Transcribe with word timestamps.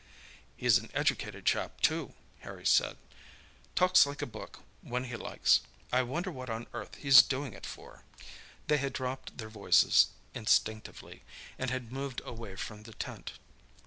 "He's 0.57 0.79
an 0.79 0.89
educated 0.95 1.45
chap, 1.45 1.79
too," 1.79 2.15
Harry 2.39 2.65
said—"talks 2.65 4.07
like 4.07 4.23
a 4.23 4.25
book 4.25 4.61
when 4.81 5.03
he 5.03 5.15
likes. 5.15 5.59
I 5.93 6.01
wonder 6.01 6.31
what 6.31 6.49
on 6.49 6.65
earth 6.73 6.95
he's 6.95 7.21
doing 7.21 7.53
it 7.53 7.67
for?" 7.67 8.03
They 8.65 8.77
had 8.77 8.93
dropped 8.93 9.37
their 9.37 9.47
voices 9.49 10.07
instinctively, 10.33 11.21
and 11.59 11.69
had 11.69 11.91
moved 11.91 12.19
away 12.25 12.55
from 12.55 12.81
the 12.81 12.93
tent. 12.95 13.33